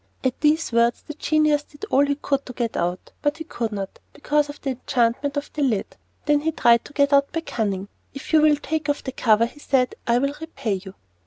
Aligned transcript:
At 0.23 0.41
these 0.41 0.71
words 0.71 1.03
the 1.03 1.13
genius 1.13 1.61
did 1.61 1.85
all 1.91 2.07
he 2.07 2.15
could 2.15 2.43
to 2.47 2.53
get 2.53 2.75
out, 2.75 3.11
but 3.21 3.37
he 3.37 3.43
could 3.43 3.71
not, 3.71 3.99
because 4.13 4.49
of 4.49 4.59
the 4.59 4.71
enchantment 4.71 5.37
of 5.37 5.53
the 5.53 5.61
lid. 5.61 5.95
Then 6.25 6.39
he 6.39 6.51
tried 6.51 6.83
to 6.85 6.93
get 6.93 7.13
out 7.13 7.31
by 7.31 7.41
cunning. 7.41 7.87
"If 8.11 8.33
you 8.33 8.41
will 8.41 8.55
take 8.55 8.89
off 8.89 9.03
the 9.03 9.11
cover," 9.11 9.45
he 9.45 9.59
said, 9.59 9.93
"I 10.07 10.17
will 10.17 10.33
repay 10.41 10.81
you." 10.83 10.95